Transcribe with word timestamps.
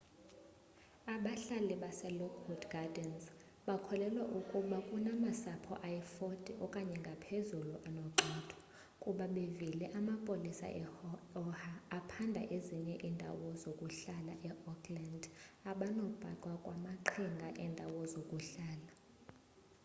abahlali 1.15 1.75
baselockwood 1.83 2.63
gardens 2.73 3.23
bakholelwa 3.67 4.23
ukuba 4.39 4.77
bekunamasapho 4.81 5.73
ayi-40 5.87 6.37
okanye 6.65 6.93
angaphakoko 6.99 7.75
anogxothwa 7.87 8.57
ukuba 8.97 9.25
bevile 9.35 9.85
amapolisa 9.99 10.67
e-oha 10.83 11.71
aphanda 11.97 12.41
ezinye 12.55 12.95
iindawo 13.07 13.47
zokuhlala 13.63 14.33
e-oakland 14.49 15.23
abanobhaqwa 15.71 16.53
kwamaqhinga 16.63 17.47
endawo 17.65 17.99
zokuhlala 18.13 18.91